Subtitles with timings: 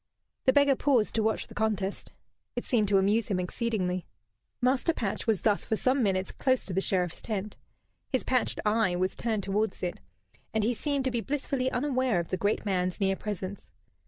[0.45, 2.11] The beggar paused to watch the contest.
[2.55, 4.07] It seemed to amuse him exceedingly.
[4.59, 7.55] Master Patch was thus for some minutes close to the Sheriff's tent.
[8.11, 9.99] His patched eye was turned towards it,
[10.55, 13.69] and he seemed to be blissfully unaware of the great man's near presence.